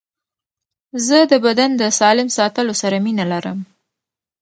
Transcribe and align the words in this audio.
زه 1.05 1.17
د 1.31 1.33
بدن 1.45 1.69
د 1.81 1.83
سالم 1.99 2.27
ساتلو 2.37 2.73
سره 2.81 2.97
مینه 3.05 3.25
لرم. 3.31 3.59